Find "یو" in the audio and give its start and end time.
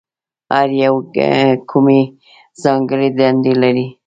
0.83-0.95